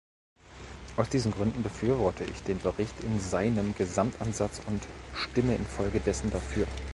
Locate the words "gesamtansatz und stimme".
3.75-5.53